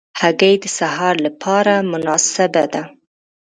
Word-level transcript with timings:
هګۍ 0.21 0.55
د 0.63 0.65
سهار 0.77 1.15
له 1.25 1.31
پاره 1.41 1.75
مناسبه 1.91 2.63
ده. 2.73 2.83